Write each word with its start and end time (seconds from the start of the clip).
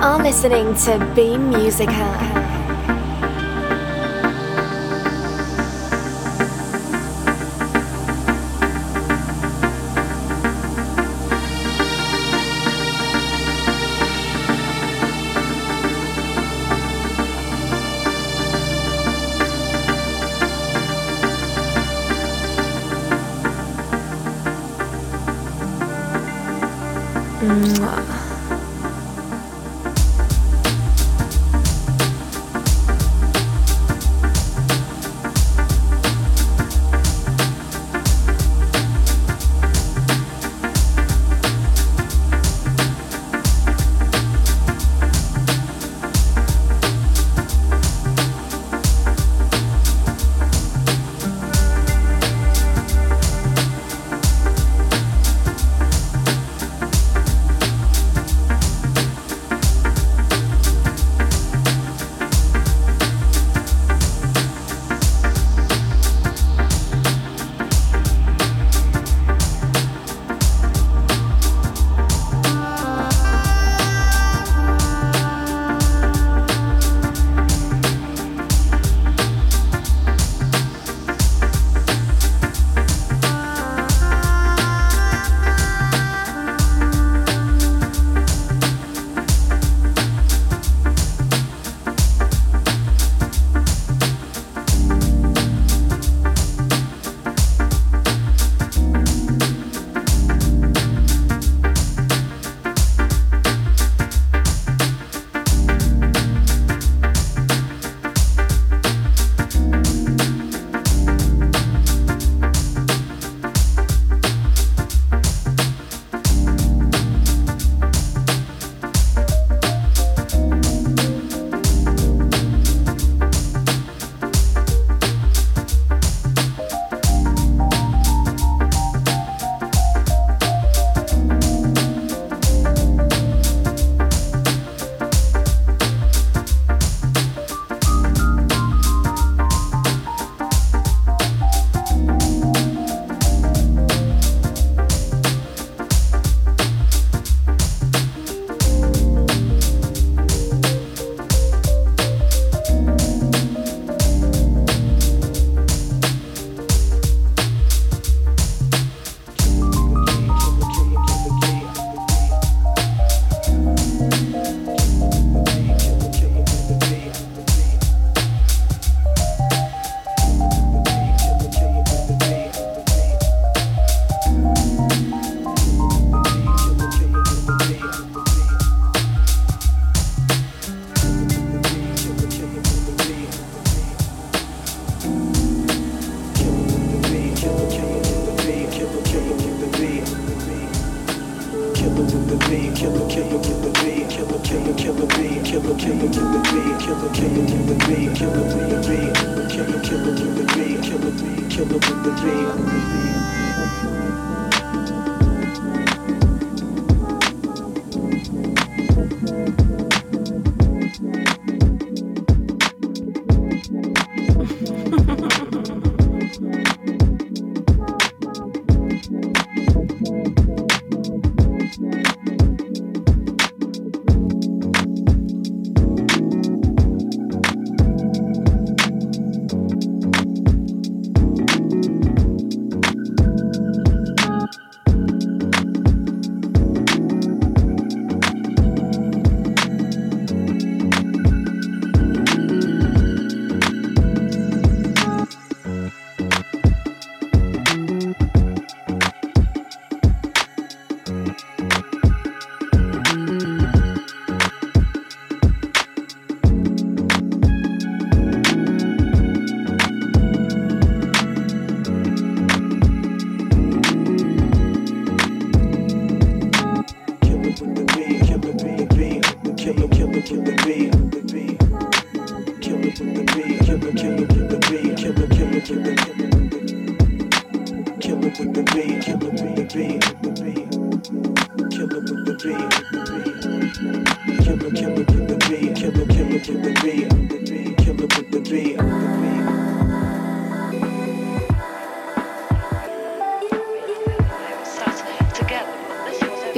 Are 0.00 0.22
listening 0.22 0.76
to 0.84 1.12
Beam 1.16 1.50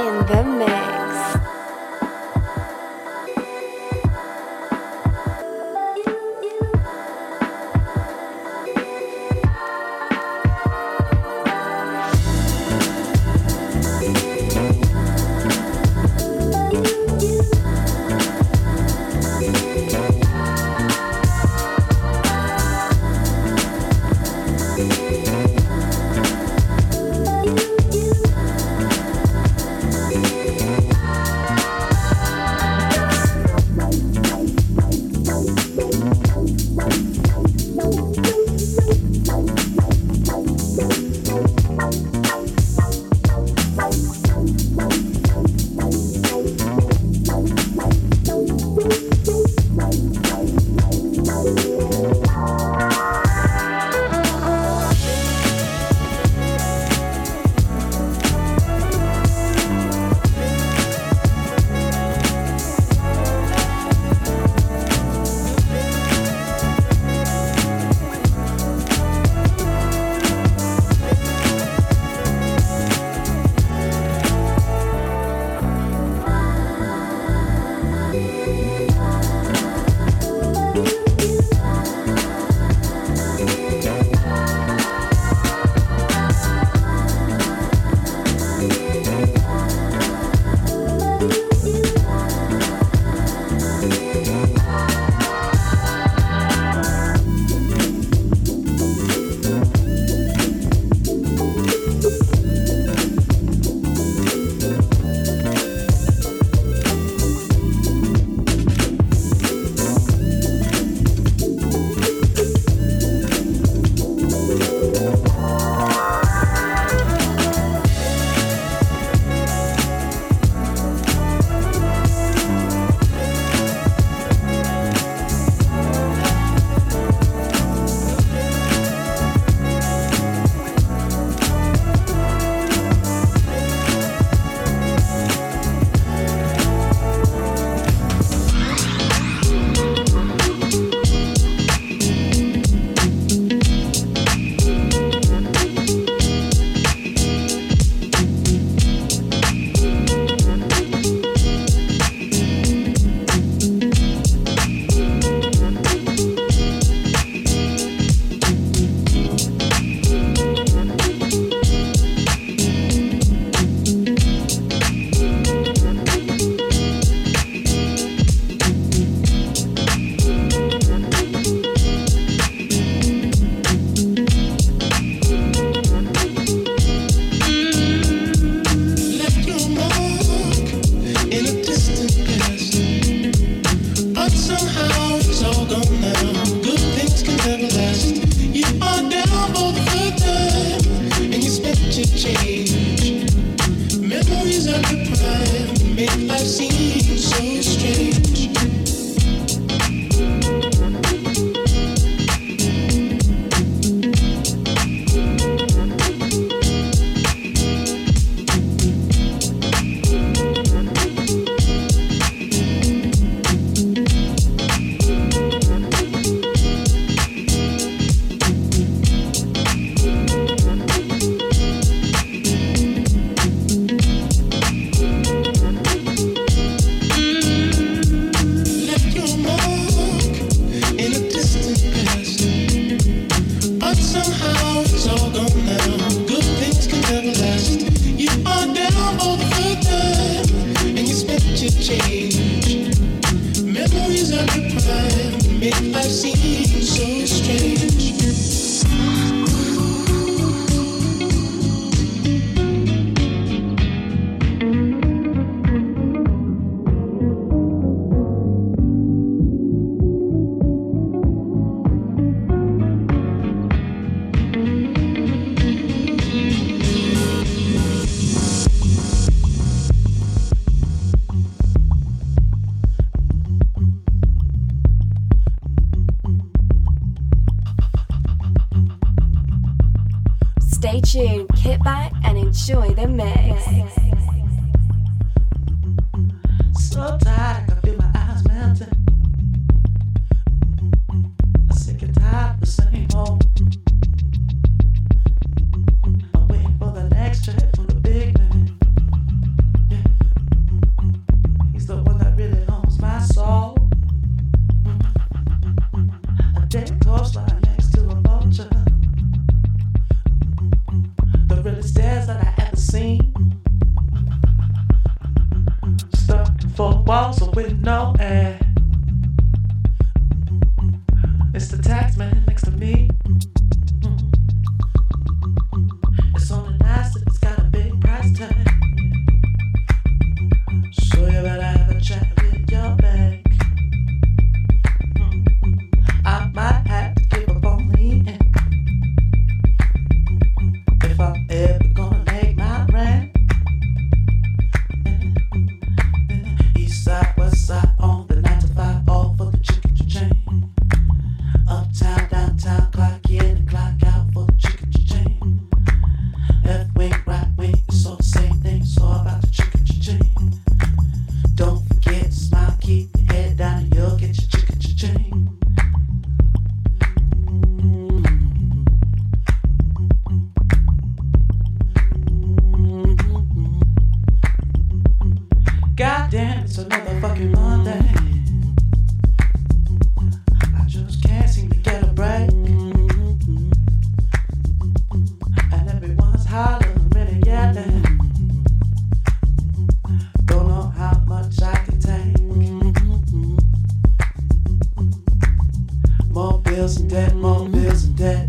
Game 396.93 397.41
before 397.41 397.65
and 397.65 398.17
play. 398.17 398.44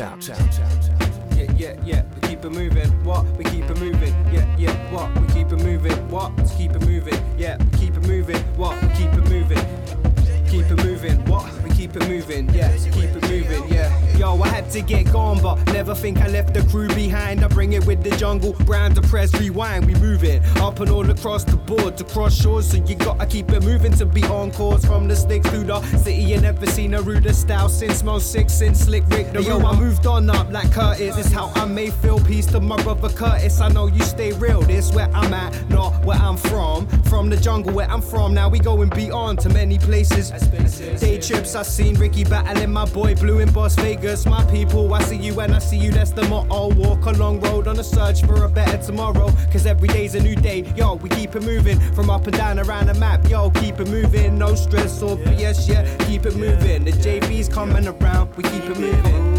Out. 0.00 0.28
out, 0.28 0.40
out, 0.40 0.60
out. 0.60 0.73
To 14.74 14.82
get 14.82 15.12
gone, 15.12 15.40
but 15.40 15.56
never 15.72 15.94
think 15.94 16.18
I 16.18 16.26
left 16.28 16.52
the 16.52 16.62
crew 16.62 16.88
behind. 16.88 17.44
I 17.44 17.48
bring 17.48 17.74
it 17.74 17.86
with 17.86 18.02
the 18.02 18.10
jungle, 18.16 18.54
brand 18.64 19.00
press, 19.04 19.32
rewind. 19.38 19.86
We 19.86 19.94
moving 19.94 20.42
up 20.56 20.80
and 20.80 20.90
all 20.90 21.08
across 21.08 21.44
the 21.44 21.56
board 21.56 21.96
to 21.98 22.04
cross 22.04 22.34
shores, 22.34 22.70
so 22.70 22.78
you 22.78 22.96
gotta 22.96 23.26
keep 23.26 23.50
it 23.52 23.62
moving 23.62 23.92
to 23.92 24.06
be 24.06 24.24
on 24.24 24.50
course. 24.50 24.84
From 24.84 25.06
the 25.06 25.14
sticks 25.14 25.48
to 25.50 25.58
the 25.58 25.80
city, 25.98 26.22
you 26.22 26.40
never 26.40 26.66
seen 26.66 26.94
a 26.94 27.02
ruder 27.02 27.32
style 27.32 27.68
since 27.68 28.02
Mo 28.02 28.18
Six, 28.18 28.52
since 28.52 28.80
Slick 28.80 29.04
Rick. 29.08 29.32
The 29.32 29.42
yo, 29.42 29.60
I 29.60 29.78
moved 29.78 30.06
on 30.06 30.28
up 30.28 30.50
like 30.50 30.72
Curtis. 30.72 31.16
This 31.16 31.32
how 31.32 31.52
I 31.54 31.66
may 31.66 31.90
feel. 31.90 32.18
Peace 32.18 32.46
to 32.46 32.60
my 32.60 32.80
brother 32.82 33.10
Curtis. 33.10 33.60
I 33.60 33.68
know 33.68 33.86
you 33.86 34.02
stay 34.02 34.32
real. 34.32 34.62
This 34.62 34.92
where 34.92 35.10
I'm 35.14 35.32
at, 35.34 35.52
not 35.70 36.04
where 36.04 36.18
I'm 36.18 36.36
from. 36.36 36.88
From 37.04 37.30
the 37.30 37.36
jungle 37.36 37.72
where 37.72 37.88
I'm 37.88 38.02
from. 38.02 38.34
Now 38.34 38.48
we 38.48 38.58
going 38.58 38.88
beyond 38.88 39.38
to 39.40 39.48
many 39.50 39.78
places. 39.78 40.30
Day 41.00 41.18
trips 41.18 41.54
I 41.54 41.62
seen 41.62 41.94
Ricky 41.94 42.24
battling 42.24 42.72
my 42.72 42.86
boy 42.86 43.14
Blue 43.14 43.38
in 43.38 43.52
Las 43.52 43.76
Vegas. 43.76 43.94
Vegas, 43.94 44.26
my 44.26 44.42
people. 44.46 44.63
I 44.72 45.02
see 45.02 45.16
you 45.16 45.34
when 45.34 45.52
I 45.52 45.58
see 45.58 45.76
you, 45.76 45.90
that's 45.90 46.12
the 46.12 46.22
motto. 46.28 46.74
Walk 46.74 47.06
a 47.06 47.12
long 47.12 47.40
road 47.40 47.68
on 47.68 47.78
a 47.78 47.84
search 47.84 48.22
for 48.22 48.44
a 48.44 48.48
better 48.48 48.78
tomorrow. 48.78 49.30
Cause 49.52 49.66
every 49.66 49.88
day's 49.88 50.14
a 50.14 50.20
new 50.20 50.36
day. 50.36 50.64
Yo, 50.76 50.94
we 50.94 51.08
keep 51.10 51.36
it 51.36 51.42
moving 51.42 51.78
from 51.92 52.10
up 52.10 52.26
and 52.26 52.36
down 52.36 52.58
around 52.58 52.86
the 52.86 52.94
map. 52.94 53.28
Yo, 53.28 53.50
keep 53.50 53.78
it 53.80 53.88
moving. 53.88 54.38
No 54.38 54.54
stress 54.54 55.02
or 55.02 55.16
BS, 55.16 55.68
yeah. 55.68 55.84
Keep 56.06 56.26
it 56.26 56.36
moving. 56.36 56.84
The 56.84 56.92
JV's 56.92 57.48
coming 57.48 57.86
around, 57.86 58.34
we 58.36 58.42
keep 58.44 58.64
it 58.64 58.78
moving. 58.78 59.33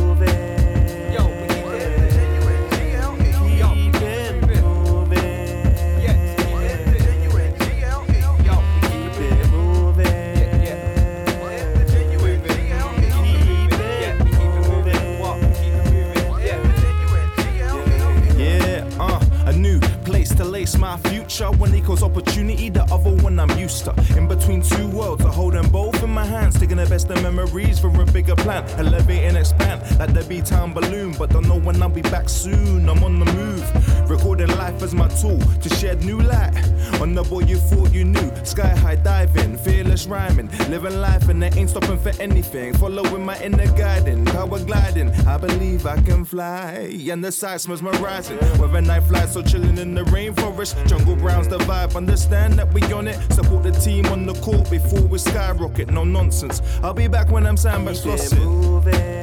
B 30.36 30.41
Town 30.41 30.74
balloon. 30.74 31.13
But 31.17 31.30
don't 31.30 31.48
know 31.48 31.60
when 31.60 31.82
I'll 31.82 31.89
be 31.89 32.02
back 32.02 32.28
soon. 32.28 32.89
I'm 32.89 33.04
on 33.04 33.19
the 33.19 33.26
move. 33.26 34.10
Recording 34.10 34.50
life 34.58 34.82
as 34.84 34.93
my 34.93 35.08
tool 35.08 35.39
to 35.39 35.69
shed 35.69 36.04
new 36.04 36.19
light 36.19 36.56
on 37.02 37.15
the 37.15 37.24
boy 37.24 37.41
you 37.41 37.58
thought 37.58 37.93
you 37.93 38.04
knew. 38.04 38.32
Sky 38.43 38.76
high 38.84 38.95
diving, 38.95 39.58
fearless 39.58 40.06
rhyming. 40.08 40.50
Living 40.69 41.00
life 41.00 41.30
and 41.30 41.41
they 41.41 41.52
ain't 41.60 41.69
stopping 41.69 41.98
for 41.98 42.12
anything. 42.21 42.74
Following 42.74 43.24
my 43.26 43.38
inner 43.41 43.71
guiding, 43.78 44.26
power 44.26 44.60
gliding. 44.60 45.10
I 45.26 45.38
believe 45.38 45.86
I 45.86 46.02
can 46.02 46.26
fly. 46.26 46.98
And 47.10 47.24
the 47.24 47.32
sights 47.32 47.67
mesmerizing. 47.67 48.38
Whether 48.60 48.82
night 48.82 49.04
flies 49.04 49.34
so 49.34 49.41
chilling 49.41 49.78
in 49.78 49.95
the 49.95 50.04
rainforest 50.04 50.74
Jungle 50.88 51.15
Brown's 51.15 51.48
the 51.48 51.60
vibe, 51.60 51.95
understand 51.95 52.60
that 52.60 52.74
we 52.74 52.82
on 52.91 53.08
it. 53.08 53.17
Support 53.32 53.63
the 53.63 53.71
team 53.71 54.06
on 54.08 54.26
the 54.26 54.34
court 54.41 54.69
before 54.69 55.02
we 55.02 55.17
skyrocket. 55.17 55.89
No 55.89 56.04
nonsense. 56.04 56.62
I'll 56.84 56.93
be 56.93 57.08
back 57.08 57.30
when 57.30 57.45
I'm 57.45 57.58
sandbags 57.58 58.02
flossing. 58.02 59.14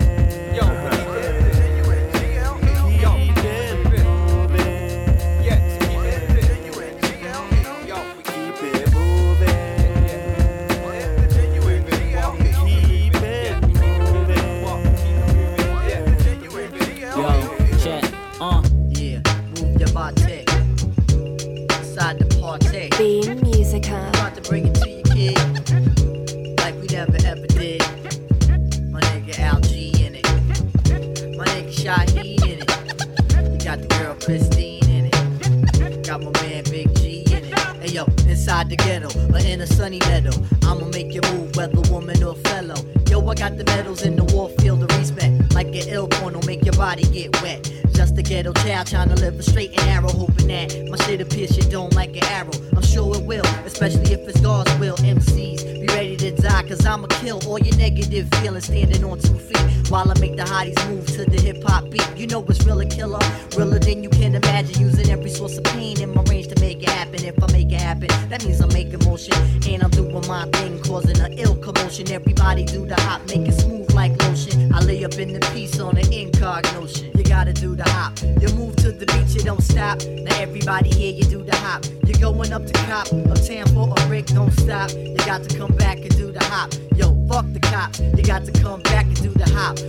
especially 53.84 54.14
if 54.14 54.28
it's 54.28 54.40
God's 54.40 54.72
will. 54.78 54.96
MCs, 54.96 55.80
be 55.80 55.86
ready 55.88 56.16
to 56.16 56.30
die, 56.30 56.62
cause 56.68 56.86
I'ma 56.86 57.08
kill 57.08 57.40
all 57.48 57.58
your 57.58 57.76
negative 57.76 58.28
feelings 58.36 58.66
standing 58.66 59.04
on 59.04 59.18
two 59.18 59.34
feet. 59.34 59.81
While 59.92 60.10
I 60.10 60.18
make 60.20 60.36
the 60.36 60.44
hotties 60.44 60.88
move 60.88 61.06
to 61.08 61.26
the 61.26 61.38
hip 61.38 61.62
hop 61.64 61.90
beat, 61.90 62.08
you 62.16 62.26
know 62.26 62.42
it's 62.48 62.64
real 62.64 62.80
a 62.80 62.86
killer, 62.86 63.18
realer 63.58 63.78
than 63.78 64.02
you 64.02 64.08
can 64.08 64.34
imagine. 64.34 64.80
Using 64.80 65.10
every 65.10 65.28
source 65.28 65.58
of 65.58 65.64
pain 65.64 66.00
in 66.00 66.14
my 66.14 66.22
range 66.30 66.48
to 66.48 66.58
make 66.62 66.82
it 66.82 66.88
happen. 66.88 67.22
If 67.22 67.36
I 67.44 67.52
make 67.52 67.70
it 67.70 67.78
happen, 67.78 68.08
that 68.30 68.42
means 68.42 68.62
I'm 68.62 68.72
making 68.72 69.04
motion, 69.04 69.34
and 69.68 69.82
I'm 69.82 69.90
doing 69.90 70.26
my 70.26 70.46
thing, 70.52 70.82
causing 70.82 71.20
an 71.20 71.34
ill 71.34 71.56
commotion. 71.56 72.10
Everybody 72.10 72.64
do 72.64 72.86
the 72.86 72.98
hop, 73.02 73.20
make 73.28 73.46
it 73.46 73.52
smooth 73.52 73.92
like 73.92 74.12
lotion. 74.22 74.72
I 74.72 74.80
lay 74.80 75.04
up 75.04 75.12
in 75.18 75.34
the 75.34 75.40
piece 75.52 75.78
on 75.78 75.98
an 75.98 76.10
incognition. 76.10 77.10
You 77.14 77.24
gotta 77.24 77.52
do 77.52 77.76
the 77.76 77.84
hop. 77.90 78.18
You 78.22 78.48
move 78.56 78.76
to 78.76 78.92
the 78.92 79.04
beach, 79.04 79.34
you 79.34 79.42
don't 79.42 79.62
stop. 79.62 80.00
Now 80.06 80.40
everybody 80.40 80.88
here, 80.88 81.12
you 81.12 81.24
do 81.24 81.44
the 81.44 81.54
hop. 81.56 81.84
You're 82.06 82.18
going 82.18 82.50
up 82.50 82.64
to 82.64 82.72
cop, 82.88 83.08
a 83.12 83.34
tamper 83.34 83.92
a 83.92 84.06
brick, 84.08 84.24
don't 84.24 84.52
stop. 84.52 84.90
You 84.92 85.18
got 85.18 85.42
to 85.44 85.58
come 85.58 85.76
back 85.76 85.98
and 85.98 86.16
do 86.16 86.32
the 86.32 86.42
hop. 86.44 86.72
Yo, 86.96 87.14
fuck 87.28 87.44
the 87.52 87.60
cop. 87.60 87.90
You 88.16 88.22
got 88.22 88.46
to 88.46 88.52
come 88.52 88.80
back 88.82 89.04
and 89.04 89.22
do 89.22 89.28
the 89.28 89.48
hop 89.50 89.81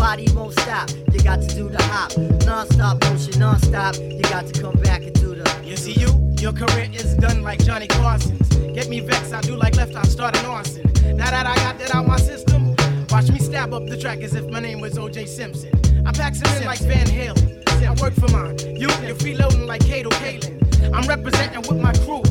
body 0.00 0.26
won't 0.34 0.52
stop. 0.52 0.88
You 1.12 1.22
got 1.22 1.42
to 1.42 1.54
do 1.54 1.68
the 1.68 1.82
hop. 1.92 2.16
Non-stop 2.46 3.04
motion, 3.04 3.38
non-stop. 3.38 3.96
You 3.98 4.22
got 4.22 4.46
to 4.46 4.60
come 4.60 4.76
back 4.80 5.02
and 5.02 5.12
do 5.20 5.34
the. 5.34 5.46
You 5.62 5.76
see 5.76 5.92
you? 5.92 6.08
Your 6.40 6.52
career 6.52 6.88
is 6.92 7.14
done 7.16 7.42
like 7.42 7.62
Johnny 7.62 7.86
Carson's. 7.86 8.48
Get 8.74 8.88
me 8.88 9.00
vexed, 9.00 9.34
I 9.34 9.42
do 9.42 9.56
like 9.56 9.76
left, 9.76 9.94
I 9.94 10.02
start 10.04 10.38
an 10.38 10.46
arson. 10.46 10.90
Now 11.16 11.30
that 11.30 11.46
I 11.46 11.54
got 11.56 11.78
that 11.78 11.94
out 11.94 12.06
my 12.06 12.16
system, 12.16 12.74
watch 13.10 13.30
me 13.30 13.38
stab 13.38 13.74
up 13.74 13.86
the 13.86 13.96
track 13.96 14.20
as 14.22 14.34
if 14.34 14.46
my 14.46 14.58
name 14.58 14.80
was 14.80 14.94
OJ 14.94 15.28
Simpson. 15.28 15.70
I 16.06 16.12
pack 16.12 16.34
some 16.34 16.50
in 16.56 16.64
like 16.64 16.80
Van 16.80 17.06
Halen. 17.06 17.46
I 17.84 17.92
work 18.02 18.14
for 18.14 18.28
mine. 18.28 18.58
You, 18.58 18.88
you're 19.04 19.20
freeloading 19.22 19.66
like 19.66 19.84
Kato 19.84 20.10
Kaelin. 20.20 20.56
I'm 20.94 21.06
representing 21.06 21.60
with 21.68 21.80
my 21.80 21.92
crew. 22.04 22.22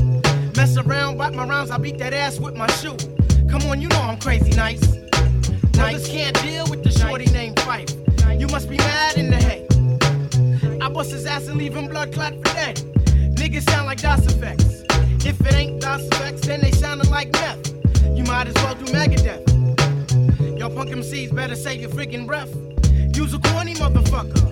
Mess 0.58 0.76
around, 0.76 1.18
wipe 1.18 1.34
my 1.34 1.46
rounds, 1.46 1.70
I 1.70 1.78
beat 1.78 2.00
that 2.00 2.14
ass 2.14 2.40
with 2.40 2.56
my 2.56 2.70
shoe. 2.80 2.98
Come 3.48 3.62
on, 3.70 3.80
you 3.80 3.88
know 3.90 4.02
I'm 4.02 4.20
crazy 4.20 4.52
nice. 4.56 4.82
Brothers 5.80 6.10
can't 6.10 6.42
deal 6.42 6.66
with 6.70 6.84
the 6.84 6.92
shorty 6.92 7.26
named 7.32 7.58
Fife. 7.62 7.90
You 8.38 8.48
must 8.48 8.70
be 8.70 8.76
mad 8.76 9.18
in 9.18 9.30
the 9.30 9.38
hay. 9.38 9.66
I 10.82 10.90
bust 10.90 11.12
his 11.12 11.26
ass 11.26 11.48
and 11.48 11.58
leave 11.58 11.74
him 11.74 11.88
blood 11.88 12.12
clot 12.12 12.34
for 12.34 12.54
dead. 12.54 12.76
Niggas 13.36 13.64
sound 13.70 13.86
like 13.88 14.02
Das 14.02 14.20
EFX. 14.26 14.84
If 15.26 15.40
it 15.40 15.54
ain't 15.54 15.82
Das 15.82 16.02
EFX, 16.02 16.42
then 16.42 16.60
they 16.60 16.72
soundin' 16.72 17.10
like 17.10 17.32
meth. 17.32 17.74
You 18.14 18.26
might 18.26 18.48
as 18.50 18.56
well 18.56 18.76
do 18.76 18.92
Megadeth. 18.92 20.60
Y'all 20.60 20.70
punk 20.70 20.90
MCs 20.90 21.34
better 21.34 21.56
save 21.56 21.80
your 21.80 21.92
freaking 21.92 22.28
breath. 22.28 22.54
Use 23.16 23.34
a 23.34 23.40
corny 23.40 23.74
motherfucker. 23.76 24.48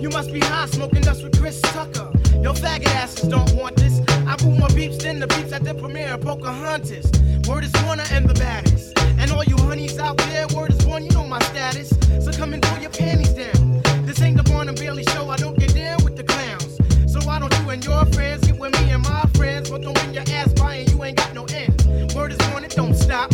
You 0.00 0.08
must 0.08 0.32
be 0.32 0.40
high 0.40 0.64
smoking 0.64 1.02
dust 1.02 1.22
with 1.22 1.38
Chris 1.38 1.60
Tucker. 1.60 2.10
Yo, 2.40 2.54
faggot 2.54 2.88
asses 2.94 3.28
don't 3.28 3.52
want 3.52 3.76
this. 3.76 4.00
I 4.26 4.36
boot 4.36 4.58
more 4.58 4.68
beeps 4.68 5.02
than 5.02 5.20
the 5.20 5.26
beeps 5.26 5.52
at 5.52 5.62
the 5.62 5.74
premiere 5.74 6.14
of 6.14 6.22
Pocahontas. 6.22 7.12
Word 7.46 7.64
is 7.64 7.72
Warner 7.84 8.04
and 8.10 8.26
the 8.26 8.34
baddest. 8.34 9.01
And 9.22 9.30
all 9.30 9.44
you 9.44 9.56
honeys 9.56 10.00
out 10.00 10.16
there, 10.16 10.48
word 10.48 10.72
is 10.72 10.84
born, 10.84 11.04
you 11.04 11.12
know 11.12 11.24
my 11.24 11.38
status. 11.44 11.90
So 12.24 12.32
come 12.32 12.54
and 12.54 12.60
pull 12.60 12.78
your 12.78 12.90
panties 12.90 13.32
down. 13.32 13.80
This 14.04 14.20
ain't 14.20 14.36
the 14.36 14.52
and 14.68 14.76
Bailey 14.76 15.04
show, 15.04 15.30
I 15.30 15.36
don't 15.36 15.56
get 15.56 15.72
down 15.72 16.02
with 16.02 16.16
the 16.16 16.24
clowns. 16.24 16.76
So 17.12 17.20
why 17.24 17.38
don't 17.38 17.56
you 17.60 17.70
and 17.70 17.84
your 17.84 18.04
friends 18.06 18.44
get 18.44 18.58
with 18.58 18.72
me 18.80 18.90
and 18.90 19.04
my 19.04 19.22
friends? 19.34 19.70
But 19.70 19.82
don't 19.82 19.94
bring 19.94 20.12
your 20.12 20.24
ass 20.26 20.52
by 20.54 20.74
and 20.74 20.90
you 20.90 21.04
ain't 21.04 21.18
got 21.18 21.34
no 21.34 21.44
end. 21.44 22.12
Word 22.16 22.32
is 22.32 22.38
born, 22.48 22.64
it 22.64 22.72
don't 22.72 22.96
stop. 22.96 23.32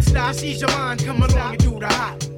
Stop, 0.00 0.34
seize 0.34 0.60
your 0.60 0.70
mind, 0.72 1.04
come 1.04 1.22
along 1.22 1.54
and 1.54 1.62
do 1.62 1.78
the 1.78 1.86
hot. 1.86 2.35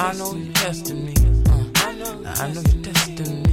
I 0.00 0.12
know 0.12 0.32
you're 0.32 0.52
testing 0.52 1.06
me. 1.06 1.14
Uh, 1.50 1.64
I 1.84 1.92
know 2.52 2.62
you're 2.62 2.82
testing 2.84 3.42
me. 3.42 3.52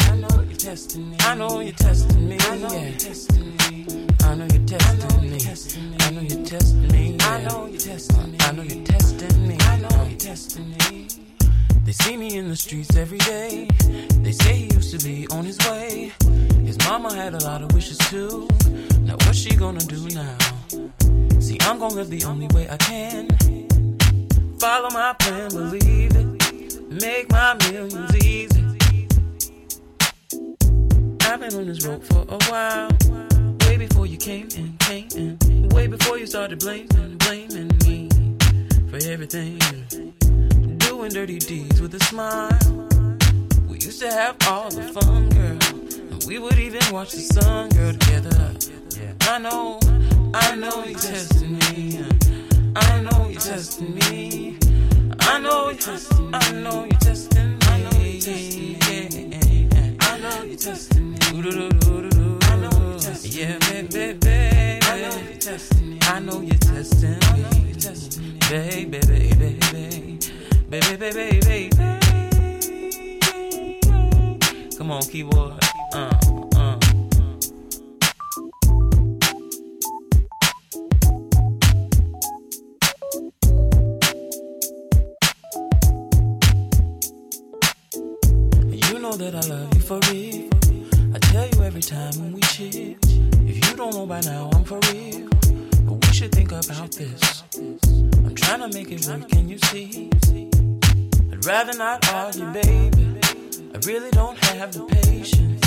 I 0.00 0.14
know 0.14 0.40
you're 0.40 0.56
testing 0.56 1.10
me. 1.10 1.16
I 1.20 1.34
know 1.34 1.60
you're 1.60 1.72
testing 1.72 2.28
me. 2.28 2.38
I 2.40 2.56
know 2.56 2.72
you're 2.72 2.92
testing 2.92 3.58
me. 3.58 3.58
I 4.22 4.34
know 4.36 4.44
you're 4.44 4.64
testing 4.64 5.90
me. 5.90 5.96
I 5.98 6.10
know 6.12 6.20
you're 6.20 6.44
testing 6.44 6.92
me. 6.92 7.16
I 7.20 7.42
know 7.42 7.66
you're 7.66 7.78
testing 7.80 8.30
me. 8.30 8.38
I 8.40 8.52
know 8.52 8.62
you're 8.62 8.84
testing 8.84 9.48
me. 9.48 9.56
I 9.60 9.78
know 9.78 10.06
you're 10.08 10.18
testing 10.18 10.70
me. 10.70 11.08
They 11.84 11.92
see 11.92 12.16
me 12.16 12.36
in 12.36 12.48
the 12.48 12.56
streets 12.56 12.94
every 12.96 13.18
day. 13.18 13.66
They 14.22 14.32
say 14.32 14.54
he 14.54 14.74
used 14.74 14.96
to 14.96 15.04
be 15.04 15.26
on 15.32 15.44
his 15.44 15.58
way. 15.68 16.12
His 16.64 16.78
mama 16.86 17.12
had 17.12 17.34
a 17.34 17.42
lot 17.42 17.60
of 17.60 17.72
wishes 17.74 17.98
too. 17.98 18.46
Now 19.00 19.14
what's 19.26 19.38
she 19.38 19.56
gonna 19.56 19.80
do 19.80 20.08
now? 20.10 20.38
See, 21.40 21.58
I'm 21.62 21.80
gonna 21.80 21.94
live 21.96 22.08
the 22.08 22.22
only 22.24 22.46
way 22.54 22.68
I 22.70 22.76
can. 22.76 23.61
Follow 24.62 24.90
my 24.90 25.12
plan, 25.18 25.48
believe 25.50 26.14
it. 26.14 26.88
Make 26.88 27.28
my 27.32 27.54
millions 27.68 28.14
easy. 28.24 29.08
I've 31.22 31.40
been 31.40 31.52
on 31.56 31.66
this 31.66 31.84
road 31.84 32.04
for 32.04 32.24
a 32.28 32.38
while. 32.48 32.88
Way 33.66 33.78
before 33.78 34.06
you 34.06 34.16
came 34.18 34.46
in, 34.54 34.76
came 34.78 35.08
in. 35.16 35.68
Way 35.70 35.88
before 35.88 36.16
you 36.16 36.28
started 36.28 36.60
blaming, 36.60 37.18
blaming 37.18 37.72
me 37.84 38.08
for 38.88 39.04
everything 39.10 39.58
doing 40.78 41.10
dirty 41.10 41.40
deeds 41.40 41.80
with 41.80 41.94
a 41.94 42.04
smile. 42.04 42.56
We 43.66 43.78
used 43.80 44.00
to 44.02 44.12
have 44.12 44.36
all 44.46 44.70
the 44.70 44.84
fun, 44.92 45.28
girl. 45.30 45.58
And 46.12 46.24
we 46.28 46.38
would 46.38 46.60
even 46.60 46.82
watch 46.92 47.10
the 47.10 47.18
sun, 47.18 47.68
girl, 47.70 47.94
together. 47.94 48.54
I 49.22 49.38
know, 49.40 49.80
I 50.32 50.54
know 50.54 50.84
you're 50.84 51.00
testing 51.00 51.58
me. 51.58 52.21
I 52.74 53.00
know 53.02 53.28
you're 53.28 53.40
testing 53.40 53.94
me. 53.94 54.58
I 55.20 55.38
know, 55.40 55.72
I 56.32 56.52
know 56.52 56.84
you're 56.84 56.98
testing 56.98 57.48
me. 57.48 57.58
I 57.62 57.78
know 57.82 58.02
you're 58.02 58.18
testing 58.20 58.70
me. 58.70 58.78
I 60.00 60.18
know 60.18 60.42
you're 60.44 60.56
testing 60.56 61.10
me. 61.10 61.18
I 61.22 61.36
know 61.38 62.78
you're 62.80 62.96
testing 62.98 63.32
me. 63.32 63.40
Yeah, 63.40 63.58
baby, 63.58 64.18
baby. 64.18 64.78
I 64.82 65.00
know 65.00 65.16
you're 65.16 65.38
testing 65.38 65.90
me. 65.90 65.98
I 66.02 66.18
know 66.20 66.40
you're 66.40 66.58
testing 66.58 68.24
me. 68.24 68.38
Baby, 68.48 68.98
baby, 69.00 69.34
baby 69.34 70.18
baby, 70.72 70.96
baby, 70.96 71.40
baby. 71.40 71.78
Come 74.78 74.90
on, 74.90 75.02
keyboard. 75.02 75.52
Uh, 75.92 76.10
know 89.18 89.30
that 89.30 89.44
I 89.44 89.48
love 89.48 89.74
you 89.74 89.80
for 89.80 89.98
real. 90.10 90.48
I 91.14 91.18
tell 91.18 91.46
you 91.46 91.62
every 91.64 91.82
time 91.82 92.12
when 92.20 92.32
we 92.32 92.40
chill. 92.42 92.96
If 93.46 93.56
you 93.56 93.76
don't 93.76 93.94
know 93.94 94.06
by 94.06 94.20
now, 94.20 94.50
I'm 94.54 94.64
for 94.64 94.78
real. 94.92 95.28
But 95.84 96.06
we 96.06 96.12
should 96.14 96.32
think 96.32 96.52
about 96.52 96.92
this. 96.92 97.42
I'm 97.56 98.34
trying 98.34 98.60
to 98.60 98.68
make 98.68 98.90
it 98.90 99.06
work, 99.06 99.28
can 99.28 99.48
you 99.48 99.58
see? 99.58 100.10
I'd 101.30 101.44
rather 101.44 101.76
not 101.76 102.08
argue, 102.12 102.46
baby. 102.52 103.20
I 103.74 103.78
really 103.86 104.10
don't 104.12 104.38
have 104.44 104.72
the 104.72 104.84
patience. 104.84 105.62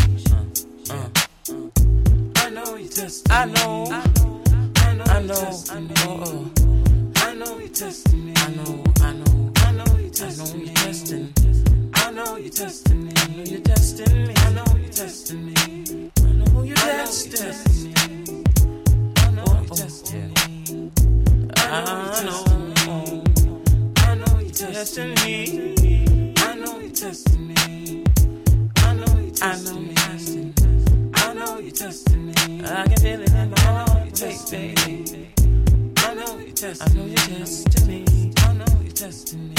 Uh, 0.90 0.96
uh. 0.96 2.46
I 2.46 2.50
know 2.50 2.76
you 2.76 2.88
test. 2.88 3.32
I 3.32 3.46
know. 3.46 3.86
I 4.78 4.94
know. 4.94 5.04
I 5.06 5.22
know. 5.22 5.64
I 5.70 5.80
know. 5.80 6.52
I 7.18 7.34
know 7.36 7.60
you 7.60 7.68
testing 7.68 8.26
me. 8.26 8.34
I 8.38 8.50
know. 8.52 8.84
I 9.02 9.14
know. 9.14 9.52
I 9.58 9.72
know 9.72 9.98
you 9.98 10.10
testing 10.10 10.64
me. 10.64 11.35
Testing. 12.16 12.24
I 12.24 12.24
know 12.24 12.38
you 12.38 12.50
testing 12.50 13.06
me. 13.06 13.14
I 14.38 14.52
know 14.52 14.64
you 14.78 14.90
testing 14.90 15.46
me. 15.46 15.54
I 16.18 16.32
know 16.32 16.64
you 16.64 16.74
testing 16.74 17.84
me. 17.84 17.94
I 19.18 19.32
know 19.32 19.60
you 19.62 19.68
testing 19.68 20.32
me. 20.32 20.92
I 21.58 21.82
know 21.82 22.04
you 22.04 22.12
testing 22.12 22.64
me. 22.64 22.84
I 23.98 24.16
know 24.16 24.40
testing 24.50 25.14
me. 25.16 25.26
I 26.38 26.56
know 26.56 26.80
you're 26.80 26.92
testing 26.92 27.48
me. 27.48 27.56
I 28.78 28.94
know 28.94 29.20
you're 29.20 29.32
testing 29.36 29.88
me. 29.88 29.94
I 31.16 31.34
know 31.34 31.60
you're 31.60 31.72
testing 31.72 32.26
me. 32.28 32.66
I 32.66 32.88
can 32.88 32.98
feel 32.98 33.22
it 33.22 33.34
in 33.34 33.50
my 33.50 33.60
heart, 33.60 34.22
baby. 34.50 35.30
I 35.98 36.14
know 36.14 36.38
you're 36.38 36.52
testing 36.54 36.96
me. 36.96 37.02
I 37.02 37.04
know 37.04 37.06
you're 37.08 37.46
testing 37.46 37.88
me. 37.88 38.34
I 38.38 38.54
know 38.54 38.80
you're 38.82 38.94
testing 38.94 39.50
me. 39.50 39.56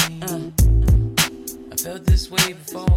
Uh, 1.76 1.78
I 1.78 1.82
felt 1.82 2.04
this 2.04 2.30
way 2.30 2.52
before. 2.54 2.96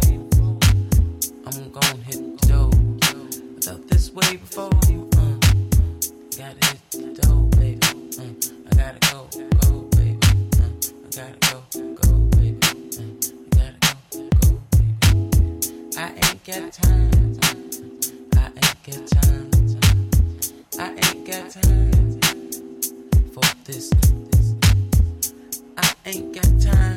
I'm 1.46 1.70
gonna 1.70 2.02
hit 2.04 2.40
the 2.40 2.46
door. 2.46 2.70
I 3.02 3.60
felt 3.60 3.88
this 3.88 4.12
way 4.12 4.36
before. 4.36 4.70
Uh, 5.16 5.36
gotta 6.36 6.66
hit 6.66 6.80
the 6.92 7.12
door, 7.20 7.42
baby. 7.58 7.80
Uh, 8.18 8.32
I 8.66 8.74
gotta 8.76 9.00
go, 9.12 9.28
go, 9.60 9.70
baby. 9.96 10.18
Uh, 10.56 10.70
I 11.04 11.10
gotta 11.14 11.38
go, 11.50 11.56
go. 11.94 12.08
Baby. 12.36 12.58
Uh, 12.96 13.02
I 13.44 13.56
gotta 13.56 13.78
go, 13.80 14.20
go, 14.40 14.48
baby. 14.70 15.08
I 15.96 15.98
ain't 16.14 16.40
got 16.44 16.72
time. 16.72 17.10
I 18.36 18.46
ain't 18.56 18.80
got 18.86 19.02
time. 19.08 19.50
I 20.78 20.88
ain't 20.90 21.26
got 21.26 21.50
time 21.50 22.20
for 23.32 23.48
this. 23.64 23.90
I 25.76 25.94
ain't 26.06 26.34
got 26.34 26.60
time. 26.60 26.89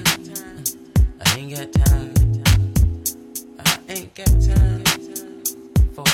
I 1.53 1.65
got 1.65 1.73
time. 1.73 2.13
I 3.59 3.79
ain't 3.87 4.15
got 4.15 4.25
time. 4.41 4.83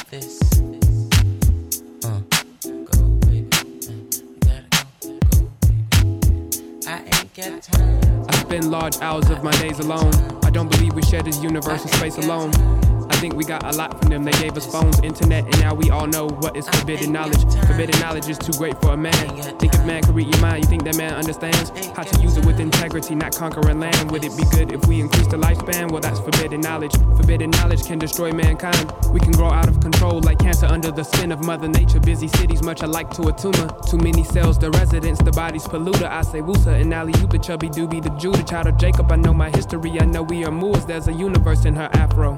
this. 0.10 0.41
Uh. 2.04 2.19
I 8.28 8.36
spend 8.36 8.69
large 8.69 8.97
hours 8.97 9.30
of 9.30 9.41
my 9.41 9.52
days 9.52 9.80
alone. 9.80 10.13
I 10.43 10.49
don't 10.49 10.69
believe 10.69 10.93
we 10.93 11.04
share 11.04 11.23
this 11.23 11.41
universal 11.41 11.88
space 11.88 12.17
alone. 12.17 12.52
Think 13.19 13.36
we 13.36 13.43
got 13.43 13.65
a 13.65 13.77
lot 13.77 13.99
from 13.99 14.10
them. 14.10 14.23
They 14.23 14.32
gave 14.32 14.55
us 14.55 14.65
phones, 14.65 15.01
internet, 15.01 15.43
and 15.43 15.60
now 15.60 15.73
we 15.73 15.89
all 15.89 16.08
know 16.08 16.27
what 16.27 16.55
is 16.55 16.69
forbidden 16.69 17.12
knowledge. 17.12 17.43
Forbidden 17.67 17.99
knowledge 17.99 18.29
is 18.29 18.38
too 18.38 18.53
great 18.53 18.79
for 18.79 18.93
a 18.93 18.97
man. 18.97 19.13
Think 19.60 19.73
if 19.73 19.86
man 19.86 20.03
could 20.03 20.15
read 20.15 20.34
your 20.34 20.41
mind, 20.41 20.63
you 20.63 20.69
think 20.69 20.86
that 20.86 20.95
man 20.95 21.13
understands 21.13 21.69
how 21.88 22.03
to 22.03 22.21
use 22.21 22.38
it 22.38 22.45
with 22.45 22.62
integrity, 22.62 23.15
not 23.15 23.36
conquering 23.36 23.82
land. 23.82 24.10
Would 24.12 24.23
it 24.23 24.38
be 24.38 24.45
good 24.55 24.71
if 24.71 24.88
we 24.88 25.01
increase 25.01 25.27
the 25.27 25.36
lifespan? 25.36 25.91
Well, 25.91 25.99
that's 25.99 26.21
forbidden 26.21 26.62
knowledge. 26.62 26.93
Forbidden 27.17 27.49
knowledge 27.51 27.86
can 27.86 27.99
destroy 27.99 28.32
mankind. 28.32 28.93
We 29.12 29.19
can 29.19 29.34
grow 29.34 29.49
out 29.49 29.67
of 29.67 29.82
control 29.82 30.21
like 30.21 30.39
cancer 30.39 30.67
under 30.67 30.89
the 30.89 31.03
skin 31.03 31.34
of 31.34 31.43
Mother 31.43 31.67
Nature. 31.67 31.99
Busy 31.99 32.29
cities, 32.29 32.63
much 32.63 32.84
alike 32.84 33.10
to 33.15 33.27
a 33.27 33.34
tumor. 33.34 33.67
Too 33.89 33.97
many 33.97 34.23
cells, 34.23 34.58
the 34.58 34.71
residents, 34.71 35.21
the 35.21 35.32
body's 35.32 35.65
polluter. 35.65 36.10
I 36.10 36.21
say 36.21 36.39
Wusa 36.39 36.79
and 36.79 36.93
Ali, 36.93 37.12
but 37.29 37.43
chubby 37.43 37.67
doobie, 37.67 38.01
the 38.01 38.12
Judah, 38.12 38.43
child 38.43 38.67
of 38.67 38.77
Jacob. 38.77 39.12
I 39.12 39.17
know 39.17 39.34
my 39.34 39.49
history, 39.49 39.99
I 39.99 40.05
know 40.05 40.23
we 40.23 40.45
are 40.45 40.51
Moors. 40.51 40.86
There's 40.86 41.10
a 41.10 41.13
universe 41.13 41.65
in 41.65 41.75
her 41.75 41.89
afro. 41.91 42.38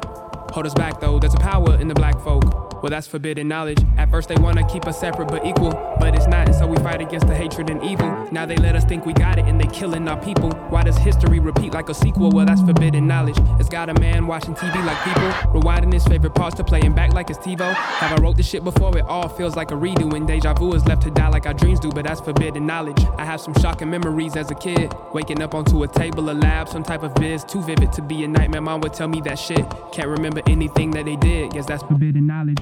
Hold 0.52 0.66
us 0.66 0.74
back 0.74 1.00
though, 1.00 1.18
there's 1.18 1.34
a 1.34 1.38
power 1.38 1.80
in 1.80 1.88
the 1.88 1.94
black 1.94 2.20
folk. 2.20 2.71
Well, 2.82 2.90
that's 2.90 3.06
forbidden 3.06 3.48
knowledge. 3.48 3.78
At 3.98 4.10
first, 4.10 4.28
they 4.28 4.36
wanna 4.36 4.68
keep 4.68 4.88
us 4.88 5.00
separate 5.00 5.28
but 5.28 5.46
equal, 5.46 5.72
but 6.00 6.16
it's 6.16 6.26
not, 6.26 6.48
and 6.48 6.56
so 6.56 6.66
we 6.66 6.78
fight 6.78 7.00
against 7.00 7.28
the 7.28 7.36
hatred 7.36 7.70
and 7.70 7.84
evil. 7.84 8.28
Now 8.32 8.48
they 8.48 8.56
let 8.56 8.76
us 8.76 8.84
think 8.86 9.06
we 9.06 9.14
got 9.14 9.38
it, 9.38 9.46
and 9.46 9.62
they 9.62 9.68
killing 9.68 10.08
our 10.08 10.20
people. 10.20 10.50
Why 10.70 10.82
does 10.82 10.98
history 10.98 11.40
repeat 11.40 11.74
like 11.74 11.90
a 11.90 11.94
sequel? 11.94 12.32
Well, 12.32 12.46
that's 12.46 12.62
forbidden 12.62 13.06
knowledge. 13.06 13.38
It's 13.60 13.70
got 13.70 13.90
a 13.90 13.94
man 14.00 14.26
watching 14.26 14.56
TV 14.56 14.84
like 14.84 14.98
people, 15.04 15.30
rewinding 15.54 15.94
his 15.94 16.04
favorite 16.06 16.34
parts 16.34 16.56
to 16.56 16.64
playing 16.64 16.94
back 16.94 17.14
like 17.14 17.30
it's 17.30 17.38
TiVo. 17.38 17.72
Have 17.72 18.18
I 18.18 18.22
wrote 18.22 18.36
this 18.36 18.50
shit 18.50 18.64
before? 18.64 18.98
It 18.98 19.06
all 19.06 19.30
feels 19.30 19.56
like 19.56 19.70
a 19.70 19.76
redo, 19.76 20.16
and 20.16 20.28
deja 20.28 20.54
vu 20.56 20.74
is 20.74 20.84
left 20.88 21.04
to 21.04 21.12
die 21.12 21.30
like 21.30 21.46
our 21.46 21.54
dreams 21.54 21.80
do, 21.80 21.92
but 21.92 22.06
that's 22.06 22.20
forbidden 22.20 22.66
knowledge. 22.66 23.00
I 23.18 23.26
have 23.26 23.42
some 23.42 23.54
shocking 23.62 23.92
memories 23.92 24.36
as 24.36 24.50
a 24.50 24.56
kid, 24.56 24.92
waking 25.14 25.44
up 25.44 25.54
onto 25.54 25.84
a 25.84 25.88
table, 25.88 26.32
a 26.32 26.34
lab, 26.34 26.68
some 26.68 26.84
type 26.84 27.04
of 27.04 27.14
biz, 27.14 27.44
too 27.44 27.62
vivid 27.62 27.94
to 27.94 28.02
be 28.02 28.24
a 28.24 28.28
nightmare. 28.28 28.62
Mom 28.62 28.82
would 28.82 28.94
tell 28.94 29.08
me 29.08 29.22
that 29.22 29.38
shit. 29.38 29.64
Can't 29.92 30.08
remember 30.08 30.42
anything 30.48 30.90
that 30.92 31.06
they 31.06 31.16
did. 31.16 31.52
Guess 31.52 31.68
that's 31.68 31.84
forbidden 31.84 32.26
knowledge. 32.26 32.58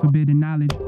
Forbidden 0.00 0.38
knowledge. 0.38 0.83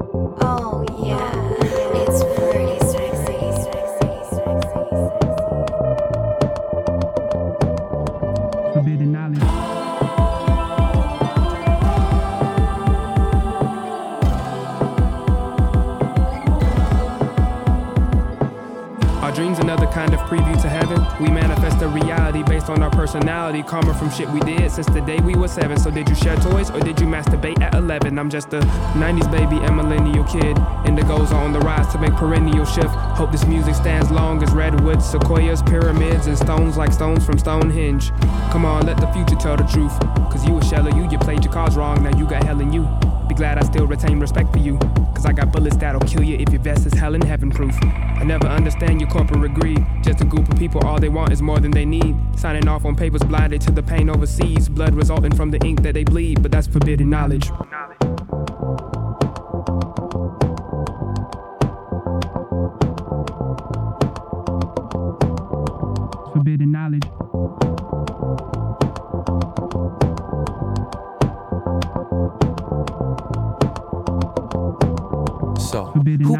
Personality, 23.46 23.68
karma 23.68 23.94
from 23.94 24.10
shit 24.10 24.28
we 24.30 24.40
did 24.40 24.70
since 24.72 24.86
the 24.88 25.00
day 25.02 25.18
we 25.20 25.34
were 25.34 25.48
seven. 25.48 25.78
So 25.78 25.90
did 25.90 26.08
you 26.08 26.14
share 26.14 26.36
toys 26.36 26.70
or 26.70 26.80
did 26.80 26.98
you 27.00 27.06
masturbate 27.06 27.60
at 27.60 27.74
11? 27.74 28.18
I'm 28.18 28.28
just 28.28 28.52
a 28.52 28.60
90s 28.94 29.30
baby 29.30 29.56
and 29.64 29.76
millennial 29.76 30.24
kid. 30.24 30.56
Indigos 30.84 31.30
are 31.30 31.44
on 31.44 31.52
the 31.52 31.60
rise 31.60 31.86
to 31.92 31.98
make 31.98 32.12
perennial 32.14 32.64
shift. 32.64 32.88
Hope 33.18 33.30
this 33.30 33.46
music 33.46 33.74
stands 33.74 34.10
long 34.10 34.42
as 34.42 34.50
redwoods, 34.52 35.04
sequoias, 35.04 35.62
pyramids, 35.62 36.26
and 36.26 36.36
stones 36.36 36.76
like 36.76 36.92
stones 36.92 37.24
from 37.24 37.38
Stonehenge. 37.38 38.10
Come 38.50 38.64
on, 38.64 38.86
let 38.86 38.96
the 38.96 39.06
future 39.12 39.36
tell 39.36 39.56
the 39.56 39.64
truth. 39.64 39.96
Cause 40.30 40.44
you 40.46 40.58
a 40.58 40.64
sheller, 40.64 40.90
you, 40.96 41.08
you 41.08 41.18
played 41.18 41.44
your 41.44 41.52
cards 41.52 41.76
wrong, 41.76 42.02
now 42.02 42.16
you 42.16 42.26
got 42.26 42.42
hell 42.42 42.60
in 42.60 42.72
you. 42.72 42.82
Be 43.28 43.34
glad 43.34 43.58
I 43.58 43.64
still 43.64 43.86
retain 43.86 44.18
respect 44.18 44.50
for 44.52 44.58
you. 44.58 44.78
I 45.26 45.32
got 45.32 45.52
bullets 45.52 45.76
that'll 45.76 46.00
kill 46.02 46.22
you 46.22 46.36
if 46.38 46.50
your 46.50 46.62
vest 46.62 46.86
is 46.86 46.94
hell 46.94 47.14
and 47.14 47.24
heaven 47.24 47.50
proof. 47.50 47.76
I 47.82 48.22
never 48.24 48.46
understand 48.46 49.00
your 49.00 49.10
corporate 49.10 49.54
greed. 49.54 49.84
Just 50.02 50.20
a 50.20 50.24
group 50.24 50.48
of 50.48 50.56
people, 50.56 50.86
all 50.86 51.00
they 51.00 51.08
want 51.08 51.32
is 51.32 51.42
more 51.42 51.58
than 51.58 51.72
they 51.72 51.84
need. 51.84 52.16
Signing 52.38 52.68
off 52.68 52.84
on 52.84 52.94
papers 52.94 53.22
blinded 53.22 53.60
to 53.62 53.72
the 53.72 53.82
pain 53.82 54.08
overseas. 54.08 54.68
Blood 54.68 54.94
resulting 54.94 55.34
from 55.34 55.50
the 55.50 55.58
ink 55.66 55.82
that 55.82 55.94
they 55.94 56.04
bleed, 56.04 56.42
but 56.42 56.52
that's 56.52 56.68
forbidden 56.68 57.10
knowledge. 57.10 57.50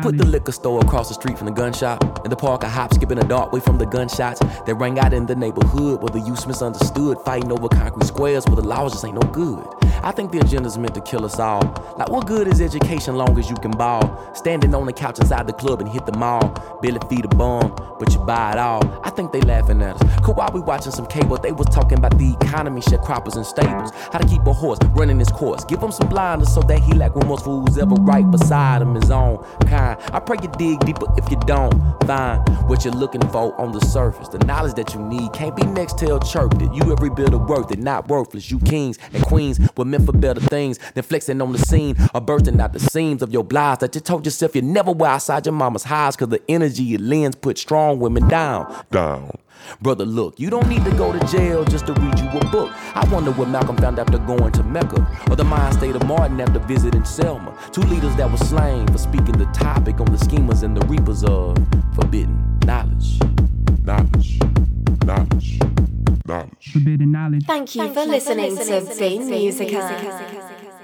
Put 0.06 0.18
the 0.18 0.24
liquor 0.24 0.52
store 0.52 0.80
across 0.82 1.08
the 1.08 1.14
street 1.14 1.36
from 1.36 1.46
the 1.46 1.52
gun 1.52 1.72
shop? 1.72 2.24
In 2.24 2.30
the 2.30 2.36
park, 2.36 2.62
I 2.62 2.68
hop, 2.68 2.94
skipping 2.94 3.18
a 3.18 3.24
dark 3.26 3.52
way 3.52 3.58
from 3.58 3.76
the 3.76 3.86
gunshots 3.86 4.38
that 4.38 4.74
rang 4.76 5.00
out 5.00 5.12
in 5.12 5.26
the 5.26 5.34
neighborhood 5.34 6.00
where 6.00 6.10
the 6.10 6.20
youth 6.20 6.46
misunderstood, 6.46 7.18
fighting 7.24 7.50
over 7.50 7.68
concrete 7.68 8.06
squares 8.06 8.46
where 8.46 8.54
the 8.54 8.62
laws 8.62 8.92
just 8.92 9.04
ain't 9.04 9.16
no 9.16 9.28
good. 9.32 9.66
I 10.04 10.12
think 10.12 10.30
the 10.30 10.38
agenda's 10.38 10.78
meant 10.78 10.94
to 10.94 11.00
kill 11.00 11.24
us 11.24 11.40
all. 11.40 11.62
Like, 11.98 12.08
what 12.08 12.28
good 12.28 12.46
is 12.46 12.60
education 12.60 13.16
long 13.16 13.36
as 13.36 13.50
you 13.50 13.56
can 13.56 13.72
ball? 13.72 14.32
Standing 14.32 14.74
on 14.76 14.86
the 14.86 14.92
couch 14.92 15.18
inside 15.18 15.48
the 15.48 15.52
club 15.52 15.80
and 15.80 15.88
hit 15.88 16.06
the 16.06 16.16
mall. 16.16 16.78
Billy 16.80 17.00
feed 17.08 17.24
a 17.24 17.28
bum, 17.28 17.74
but 17.98 18.12
you 18.12 18.20
buy 18.20 18.52
it 18.52 18.58
all. 18.58 18.84
I 19.02 19.10
think 19.10 19.32
they 19.32 19.40
laughing 19.40 19.82
at 19.82 20.00
us. 20.00 20.20
Cause 20.20 20.36
while 20.36 20.50
we 20.52 20.60
watching 20.60 20.92
some 20.92 21.06
cable, 21.06 21.38
they 21.38 21.50
was 21.50 21.66
talking 21.68 21.98
about 21.98 22.16
the 22.18 22.36
economy, 22.40 22.80
sharecroppers 22.80 23.34
and 23.34 23.44
stables. 23.44 23.90
How 24.12 24.18
to 24.18 24.28
keep 24.28 24.46
a 24.46 24.52
horse 24.52 24.78
running 24.90 25.18
his 25.18 25.30
course. 25.30 25.64
Give 25.64 25.82
him 25.82 25.90
some 25.90 26.08
blinders 26.08 26.54
so 26.54 26.60
that 26.62 26.78
he 26.80 26.92
lack 26.92 27.16
remorseful 27.16 27.66
who's 27.66 27.78
ever 27.78 27.96
right 27.96 28.30
beside 28.30 28.82
him, 28.82 28.94
his 28.94 29.10
own 29.10 29.44
kind. 29.66 29.95
I 30.12 30.20
pray 30.20 30.36
you 30.42 30.48
dig 30.58 30.80
deeper 30.80 31.06
if 31.16 31.30
you 31.30 31.36
don't 31.46 31.74
find 32.06 32.46
what 32.68 32.84
you're 32.84 32.94
looking 32.94 33.26
for 33.28 33.58
on 33.60 33.72
the 33.72 33.80
surface. 33.80 34.28
The 34.28 34.38
knowledge 34.38 34.74
that 34.74 34.94
you 34.94 35.00
need 35.00 35.32
can't 35.32 35.56
be 35.56 35.64
next 35.64 35.98
till 35.98 36.20
chirped 36.20 36.62
it. 36.62 36.72
You 36.72 36.92
every 36.92 37.10
bit 37.10 37.32
of 37.32 37.48
worth 37.48 37.70
it, 37.70 37.78
not 37.78 38.08
worthless. 38.08 38.50
You 38.50 38.58
kings 38.60 38.98
and 39.12 39.22
queens 39.24 39.60
were 39.76 39.84
meant 39.84 40.06
for 40.06 40.12
better 40.12 40.40
things 40.40 40.78
than 40.94 41.04
flexing 41.04 41.40
on 41.40 41.52
the 41.52 41.58
scene 41.58 41.96
or 42.14 42.20
bursting 42.20 42.60
out 42.60 42.72
the 42.72 42.80
seams 42.80 43.22
of 43.22 43.32
your 43.32 43.44
blinds 43.44 43.80
that 43.80 43.94
you 43.94 44.00
told 44.00 44.24
yourself 44.24 44.54
you 44.54 44.62
never 44.62 44.92
wear 44.92 45.10
outside 45.10 45.46
your 45.46 45.52
mama's 45.52 45.84
highs 45.84 46.16
cause 46.16 46.28
the 46.28 46.42
energy 46.48 46.94
it 46.94 47.00
lends 47.00 47.36
put 47.36 47.58
strong 47.58 47.98
women 48.00 48.28
down. 48.28 48.84
down. 48.90 49.30
Brother, 49.80 50.04
look, 50.04 50.38
you 50.38 50.50
don't 50.50 50.68
need 50.68 50.84
to 50.84 50.90
go 50.92 51.12
to 51.12 51.26
jail 51.26 51.64
just 51.64 51.86
to 51.86 51.92
read 51.94 52.18
you 52.18 52.28
a 52.28 52.44
book. 52.50 52.70
I 52.94 53.06
wonder 53.12 53.32
what 53.32 53.48
Malcolm 53.48 53.76
found 53.76 53.98
after 53.98 54.18
going 54.18 54.52
to 54.52 54.62
Mecca, 54.62 55.06
or 55.30 55.36
the 55.36 55.44
mind 55.44 55.74
state 55.74 55.94
of 55.94 56.06
Martin 56.06 56.40
after 56.40 56.58
visiting 56.60 57.04
Selma. 57.04 57.56
Two 57.72 57.82
leaders 57.82 58.14
that 58.16 58.30
were 58.30 58.36
slain 58.38 58.86
for 58.88 58.98
speaking 58.98 59.36
the 59.36 59.46
topic 59.46 60.00
on 60.00 60.06
the 60.06 60.18
schemers 60.18 60.62
and 60.62 60.76
the 60.76 60.86
reapers 60.86 61.24
of 61.24 61.56
forbidden 61.94 62.58
knowledge. 62.64 63.18
Knowledge. 63.84 64.40
Knowledge. 65.04 65.60
Knowledge. 66.26 66.72
Forbidden 66.72 67.12
knowledge. 67.12 67.44
Thank 67.46 67.74
you 67.76 67.92
for 67.92 68.04
listening 68.04 68.56
to 68.56 68.94
Beam 68.98 69.28
Musica. 69.28 70.75